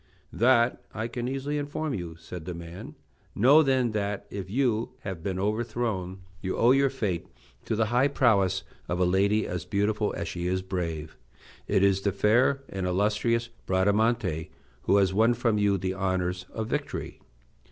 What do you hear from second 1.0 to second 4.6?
can easily inform you," said the man; "know then that, if